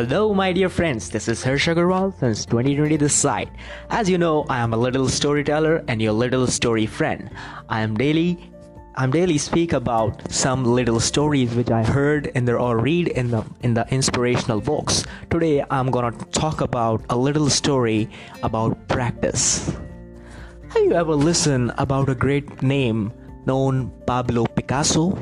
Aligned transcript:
Hello, 0.00 0.32
my 0.32 0.50
dear 0.50 0.70
friends. 0.70 1.10
This 1.10 1.28
is 1.28 1.44
Harsh 1.44 1.68
Agarwal 1.68 2.18
since 2.18 2.46
2020 2.46 2.96
this 2.96 3.12
side. 3.12 3.50
As 3.90 4.08
you 4.08 4.16
know, 4.16 4.46
I 4.48 4.60
am 4.60 4.72
a 4.72 4.76
little 4.78 5.06
storyteller 5.10 5.84
and 5.88 6.00
your 6.00 6.14
little 6.14 6.46
story 6.46 6.86
friend. 6.86 7.28
I 7.68 7.82
am 7.82 7.96
daily 7.96 8.50
I'm 8.96 9.10
daily 9.10 9.36
speak 9.36 9.74
about 9.74 10.32
some 10.32 10.64
little 10.64 11.00
stories 11.00 11.54
which 11.54 11.70
I 11.70 11.84
heard 11.84 12.28
in 12.28 12.46
the 12.46 12.56
or 12.56 12.78
read 12.78 13.08
in 13.08 13.30
the 13.30 13.44
in 13.60 13.74
the 13.74 13.86
inspirational 13.90 14.62
books. 14.62 15.04
Today 15.28 15.62
I'm 15.68 15.90
gonna 15.90 16.16
talk 16.32 16.62
about 16.62 17.04
a 17.10 17.16
little 17.18 17.50
story 17.50 18.08
about 18.42 18.88
practice. 18.88 19.68
Have 20.72 20.82
you 20.82 20.94
ever 20.94 21.14
listened 21.14 21.74
about 21.76 22.08
a 22.08 22.14
great 22.14 22.62
name 22.62 23.12
known 23.44 23.92
Pablo 24.06 24.46
Picasso? 24.46 25.12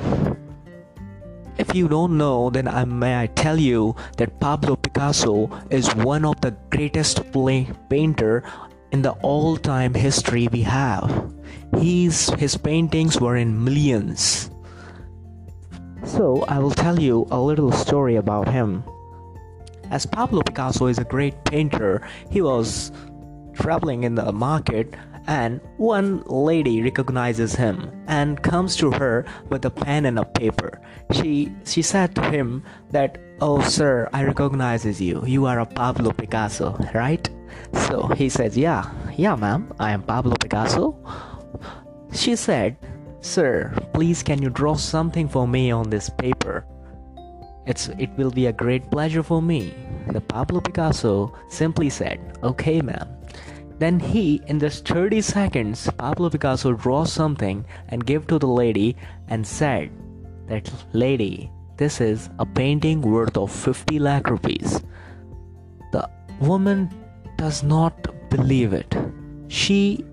If 1.59 1.75
you 1.75 1.89
don't 1.89 2.17
know, 2.17 2.51
then 2.51 2.69
I 2.69 2.85
may 2.85 3.21
I 3.21 3.27
tell 3.27 3.59
you 3.59 3.97
that 4.17 4.39
Pablo 4.39 4.77
Picasso 4.77 5.51
is 5.71 5.93
one 5.97 6.25
of 6.25 6.41
the 6.41 6.55
greatest 6.71 7.21
painter 7.91 8.45
in 8.93 9.03
the 9.03 9.13
all-time 9.23 9.93
history 9.93 10.47
we 10.49 10.63
have. 10.63 11.35
He's, 11.77 12.31
his 12.35 12.57
paintings 12.57 13.21
were 13.21 13.37
in 13.37 13.65
millions. 13.65 14.51
So 16.05 16.45
I 16.47 16.61
will 16.61 16.71
tell 16.71 17.01
you 17.01 17.27
a 17.31 17.41
little 17.41 17.73
story 17.73 18.17
about 18.17 18.49
him. 18.49 18.85
As 19.91 20.07
Pablo 20.07 20.43
Picasso 20.43 20.87
is 20.87 20.99
a 20.99 21.05
great 21.05 21.45
painter, 21.45 22.07
he 22.31 22.41
was 22.41 22.93
traveling 23.55 24.05
in 24.05 24.15
the 24.15 24.31
market 24.31 24.95
and 25.29 25.61
one 25.77 26.23
lady 26.27 26.83
recognizes 26.83 27.55
him 27.55 27.93
and 28.09 28.43
comes 28.43 28.75
to 28.77 28.91
her 28.91 29.27
with 29.51 29.65
a 29.67 29.71
pen 29.71 30.07
and 30.07 30.19
a 30.19 30.25
paper. 30.25 30.81
She 31.13 31.53
she 31.65 31.83
said 31.83 32.17
to 32.17 32.23
him 32.23 32.65
that, 32.91 33.19
"Oh 33.41 33.61
sir, 33.61 34.09
I 34.13 34.25
recognizes 34.25 35.01
you. 35.01 35.23
You 35.27 35.45
are 35.45 35.61
a 35.61 35.69
Pablo 35.69 36.11
Picasso, 36.13 36.75
right?" 36.95 37.29
So 37.87 38.09
he 38.17 38.29
says, 38.33 38.57
"Yeah, 38.57 38.89
yeah, 39.17 39.37
ma'am, 39.37 39.69
I 39.79 39.93
am 39.93 40.03
Pablo 40.03 40.35
Picasso." 40.35 40.97
She 42.13 42.35
said, 42.35 42.81
"Sir, 43.21 43.77
please 43.93 44.25
can 44.25 44.41
you 44.41 44.49
draw 44.49 44.75
something 44.81 45.29
for 45.29 45.47
me 45.47 45.71
on 45.71 45.91
this 45.93 46.09
paper?" 46.09 46.65
It's, 47.69 47.93
it 48.01 48.09
will 48.17 48.31
be 48.31 48.47
a 48.47 48.53
great 48.53 48.91
pleasure 48.91 49.23
for 49.23 49.43
me. 49.43 49.75
The 50.09 50.23
Pablo 50.23 50.65
Picasso 50.65 51.37
simply 51.51 51.91
said, 51.91 52.17
Okay, 52.43 52.81
ma'am. 52.81 53.07
Then 53.79 54.01
he, 54.01 54.43
in 54.47 54.59
just 54.59 54.87
30 54.89 55.21
seconds, 55.21 55.89
Pablo 55.99 56.31
Picasso 56.31 56.73
draws 56.73 57.13
something 57.13 57.65
and 57.89 58.05
give 58.05 58.27
to 58.27 58.39
the 58.39 58.49
lady 58.49 58.97
and 59.29 59.47
said 59.47 59.91
that 60.49 60.71
lady, 60.93 61.51
this 61.77 62.01
is 62.01 62.29
a 62.41 62.47
painting 62.47 63.01
worth 63.03 63.37
of 63.37 63.53
50 63.53 64.01
lakh 64.01 64.29
rupees. 64.29 64.83
The 65.93 66.11
woman 66.41 66.91
does 67.37 67.63
not 67.63 68.09
believe 68.31 68.73
it. 68.73 68.97
She 69.47 70.05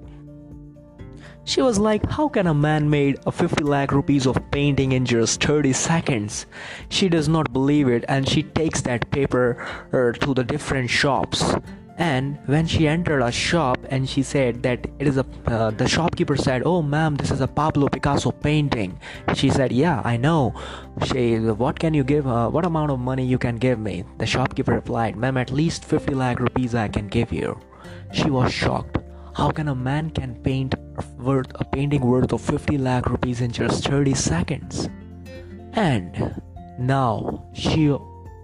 she 1.48 1.62
was 1.62 1.78
like, 1.78 2.10
How 2.10 2.28
can 2.28 2.48
a 2.48 2.54
man 2.54 2.90
made 2.90 3.20
a 3.26 3.32
50 3.32 3.64
lakh 3.64 3.92
rupees 3.92 4.26
of 4.26 4.40
painting 4.52 4.94
in 4.94 5.06
just 5.06 5.44
30 5.44 5.74
seconds? 5.74 6.46
She 6.90 7.08
does 7.08 7.28
not 7.28 7.54
believe 7.54 7.88
it 7.88 8.04
and 8.08 8.28
she 8.28 8.44
takes 8.44 8.82
that 8.82 9.10
paper 9.12 9.64
uh, 9.94 10.18
to 10.26 10.34
the 10.34 10.44
different 10.44 10.90
shops 10.90 11.56
and 11.98 12.38
when 12.46 12.68
she 12.68 12.88
entered 12.88 13.22
a 13.22 13.32
shop 13.32 13.78
and 13.90 14.08
she 14.10 14.22
said 14.22 14.62
that 14.64 14.86
it 15.00 15.08
is 15.08 15.18
a 15.18 15.26
uh, 15.48 15.72
the 15.72 15.88
shopkeeper 15.88 16.36
said 16.36 16.62
oh 16.66 16.82
ma'am 16.82 17.16
this 17.16 17.32
is 17.32 17.40
a 17.40 17.48
pablo 17.48 17.88
picasso 17.88 18.32
painting. 18.32 19.00
She 19.34 19.50
said 19.50 19.72
yeah 19.72 20.02
i 20.04 20.18
know. 20.18 20.54
She 21.06 21.38
what 21.40 21.80
can 21.80 21.94
you 21.94 22.04
give 22.04 22.28
uh, 22.28 22.50
what 22.50 22.66
amount 22.66 22.92
of 22.92 23.00
money 23.00 23.26
you 23.26 23.38
can 23.38 23.56
give 23.56 23.80
me? 23.80 24.04
The 24.18 24.26
shopkeeper 24.26 24.74
replied 24.74 25.16
ma'am 25.16 25.38
at 25.38 25.52
least 25.52 25.86
50 25.86 26.14
lakh 26.16 26.40
rupees 26.40 26.76
i 26.76 26.88
can 26.88 27.08
give 27.08 27.32
you. 27.32 27.60
She 28.12 28.30
was 28.30 28.52
shocked. 28.52 28.98
How 29.34 29.52
can 29.52 29.68
a 29.68 29.76
man 29.76 30.10
can 30.10 30.36
paint 30.36 30.76
worth 31.18 31.52
a 31.56 31.66
painting 31.66 32.02
worth 32.02 32.32
of 32.32 32.42
50 32.42 32.78
lakh 32.78 33.08
rupees 33.08 33.42
in 33.42 33.52
just 33.52 33.88
30 33.88 34.14
seconds? 34.14 34.90
And 35.74 36.42
now 36.80 37.46
she 37.54 37.94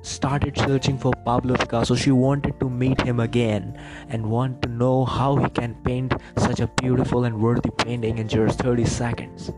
started 0.01 0.57
searching 0.57 0.97
for 0.97 1.13
Pablo 1.25 1.55
Picasso. 1.55 1.95
She 1.95 2.11
wanted 2.11 2.59
to 2.59 2.69
meet 2.69 2.99
him 3.01 3.19
again 3.19 3.77
and 4.09 4.29
want 4.29 4.61
to 4.63 4.69
know 4.69 5.05
how 5.05 5.35
he 5.35 5.49
can 5.49 5.75
paint 5.83 6.13
such 6.37 6.59
a 6.59 6.67
beautiful 6.81 7.25
and 7.25 7.39
worthy 7.39 7.69
painting 7.77 8.17
in 8.17 8.27
just 8.27 8.59
30 8.59 8.85
seconds. 8.85 9.51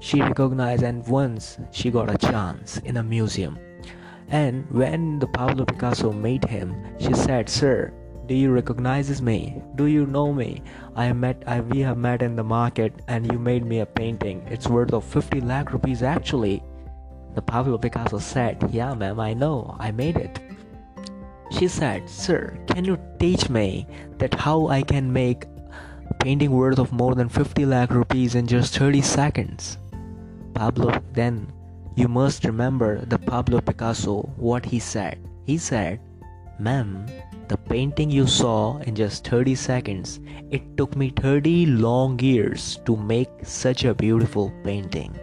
She 0.00 0.20
recognized 0.20 0.82
and 0.82 1.06
once 1.06 1.58
she 1.70 1.90
got 1.90 2.14
a 2.14 2.18
chance 2.18 2.78
in 2.78 2.98
a 2.98 3.02
museum. 3.02 3.58
And 4.28 4.68
when 4.70 5.18
the 5.18 5.28
Pablo 5.28 5.64
Picasso 5.64 6.12
met 6.12 6.44
him, 6.44 6.74
she 6.98 7.14
said, 7.14 7.48
"Sir, 7.48 7.92
do 8.26 8.34
you 8.34 8.50
recognize 8.50 9.22
me? 9.22 9.62
Do 9.76 9.86
you 9.86 10.04
know 10.04 10.32
me? 10.32 10.62
I 10.96 11.12
met 11.12 11.44
I, 11.46 11.60
we 11.60 11.80
have 11.80 11.96
met 11.96 12.22
in 12.22 12.34
the 12.34 12.42
market 12.42 12.92
and 13.06 13.30
you 13.30 13.38
made 13.38 13.64
me 13.64 13.80
a 13.80 13.86
painting. 13.86 14.44
It's 14.50 14.66
worth 14.66 14.92
of 14.92 15.04
50 15.04 15.40
lakh 15.40 15.72
rupees 15.72 16.02
actually." 16.02 16.62
The 17.36 17.42
Pablo 17.42 17.76
Picasso 17.76 18.18
said, 18.18 18.56
Yeah, 18.72 18.94
ma'am, 18.94 19.20
I 19.20 19.34
know, 19.34 19.76
I 19.78 19.92
made 19.92 20.16
it. 20.16 20.40
She 21.50 21.68
said, 21.68 22.08
Sir, 22.08 22.56
can 22.66 22.82
you 22.82 22.98
teach 23.20 23.50
me 23.50 23.86
that 24.16 24.32
how 24.32 24.68
I 24.68 24.80
can 24.80 25.12
make 25.12 25.44
painting 26.18 26.50
worth 26.50 26.78
of 26.78 26.92
more 26.92 27.14
than 27.14 27.28
50 27.28 27.66
lakh 27.66 27.90
rupees 27.90 28.34
in 28.34 28.46
just 28.46 28.78
30 28.78 29.02
seconds? 29.02 29.76
Pablo, 30.54 30.98
then 31.12 31.52
you 31.94 32.08
must 32.08 32.46
remember 32.46 33.04
the 33.04 33.18
Pablo 33.18 33.60
Picasso, 33.60 34.22
what 34.38 34.64
he 34.64 34.78
said. 34.78 35.20
He 35.44 35.58
said, 35.58 36.00
Ma'am, 36.58 37.04
the 37.48 37.58
painting 37.58 38.10
you 38.10 38.26
saw 38.26 38.78
in 38.78 38.96
just 38.96 39.28
30 39.28 39.54
seconds, 39.56 40.20
it 40.50 40.78
took 40.78 40.96
me 40.96 41.10
30 41.10 41.66
long 41.66 42.18
years 42.18 42.80
to 42.86 42.96
make 42.96 43.28
such 43.44 43.84
a 43.84 43.94
beautiful 43.94 44.50
painting. 44.64 45.14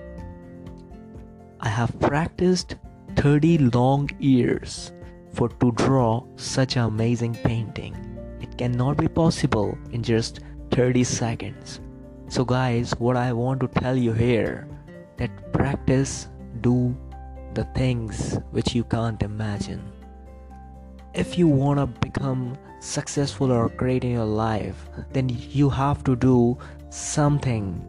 I 1.66 1.70
have 1.70 1.98
practiced 1.98 2.76
30 3.16 3.70
long 3.72 4.10
years 4.20 4.92
for 5.32 5.48
to 5.48 5.72
draw 5.72 6.26
such 6.36 6.76
an 6.76 6.84
amazing 6.84 7.36
painting. 7.36 7.96
It 8.42 8.58
cannot 8.58 8.98
be 8.98 9.08
possible 9.08 9.78
in 9.94 10.04
just 10.04 10.42
30 10.72 11.06
seconds. 11.06 11.80
So 12.28 12.44
guys, 12.44 12.92
what 13.00 13.16
I 13.16 13.32
want 13.32 13.62
to 13.62 13.70
tell 13.80 13.96
you 13.96 14.12
here 14.12 14.68
that 15.16 15.54
practice 15.54 16.28
do 16.60 16.94
the 17.54 17.64
things 17.76 18.38
which 18.52 18.76
you 18.76 18.84
can't 18.84 19.24
imagine. 19.24 19.90
If 21.14 21.38
you 21.38 21.48
want 21.48 21.80
to 21.80 21.88
become 22.02 22.58
successful 22.82 23.54
or 23.54 23.70
great 23.70 24.04
in 24.04 24.12
your 24.12 24.26
life, 24.26 24.90
then 25.14 25.30
you 25.30 25.70
have 25.70 26.04
to 26.04 26.18
do 26.18 26.58
something 26.90 27.82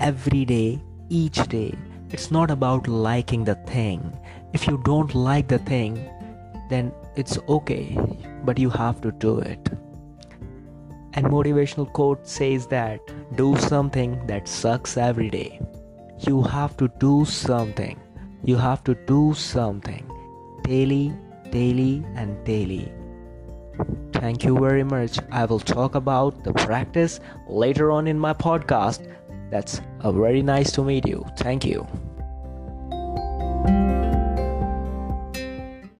every 0.00 0.44
day, 0.44 0.82
each 1.08 1.48
day 1.48 1.74
it's 2.10 2.30
not 2.30 2.50
about 2.50 2.88
liking 2.88 3.44
the 3.44 3.56
thing. 3.66 4.16
If 4.52 4.66
you 4.66 4.80
don't 4.84 5.14
like 5.14 5.48
the 5.48 5.58
thing, 5.58 6.08
then 6.70 6.92
it's 7.16 7.38
okay, 7.48 7.98
but 8.44 8.58
you 8.58 8.70
have 8.70 9.00
to 9.00 9.12
do 9.12 9.38
it. 9.38 9.68
And 11.14 11.26
motivational 11.26 11.92
quote 11.92 12.26
says 12.26 12.66
that 12.68 13.00
do 13.36 13.56
something 13.56 14.26
that 14.26 14.46
sucks 14.46 14.96
every 14.96 15.30
day. 15.30 15.60
You 16.20 16.42
have 16.42 16.76
to 16.76 16.88
do 16.98 17.24
something. 17.24 17.98
You 18.44 18.56
have 18.56 18.84
to 18.84 18.94
do 19.06 19.34
something 19.34 20.10
daily, 20.62 21.12
daily, 21.50 22.04
and 22.14 22.44
daily. 22.44 22.92
Thank 24.12 24.44
you 24.44 24.58
very 24.58 24.84
much. 24.84 25.18
I 25.30 25.44
will 25.44 25.60
talk 25.60 25.94
about 25.94 26.44
the 26.44 26.52
practice 26.52 27.20
later 27.48 27.90
on 27.90 28.06
in 28.06 28.18
my 28.18 28.32
podcast. 28.32 29.06
That's 29.50 29.80
a 30.00 30.12
very 30.12 30.42
nice 30.42 30.72
to 30.72 30.82
meet 30.82 31.06
you. 31.06 31.24
Thank 31.38 31.64
you. 31.64 31.86